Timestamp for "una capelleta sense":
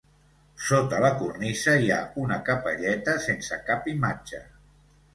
2.23-3.63